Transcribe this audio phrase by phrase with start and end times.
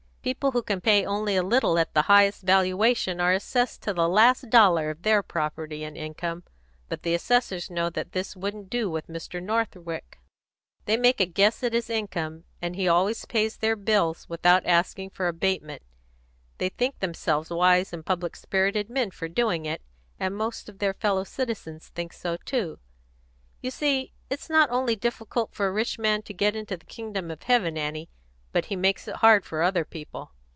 [0.23, 4.07] People who can pay only a little at the highest valuation are assessed to the
[4.07, 6.43] last dollar of their property and income;
[6.89, 9.41] but the assessors know that this wouldn't do with Mr.
[9.41, 10.19] Northwick.
[10.85, 15.09] They make a guess at his income, and he always pays their bills without asking
[15.09, 15.81] for abatement;
[16.59, 19.81] they think themselves wise and public spirited men for doing it,
[20.19, 22.77] and most of their fellow citizens think so too.
[23.59, 27.31] You see it's not only difficult for a rich man to get into the kingdom
[27.31, 28.07] of heaven, Annie,
[28.53, 30.29] but he makes it hard for other people.